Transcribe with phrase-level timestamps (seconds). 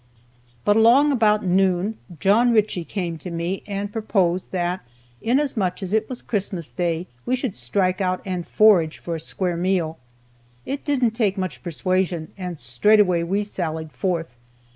[0.65, 4.81] But along about noon John Richey came to me and proposed that
[5.21, 9.55] inasmuch as it was Christmas Day, we should strike out and forage for a square
[9.55, 9.99] meal.
[10.65, 14.35] It didn't take much persuasion, and straightway we sallied forth.